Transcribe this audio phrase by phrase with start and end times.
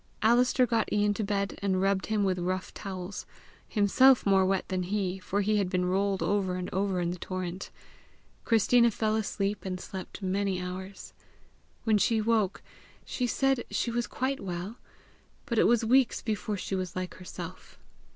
[0.23, 3.27] Alister got Ian to bed, and rubbed him with rough towels
[3.67, 7.19] himself more wet than he, for he had been rolled over and over in the
[7.19, 7.69] torrent.
[8.43, 11.13] Christina fell asleep, and slept many hours.
[11.83, 12.63] When she woke,
[13.05, 14.77] she said she was quite well;
[15.45, 17.77] but it was weeks before she was like herself.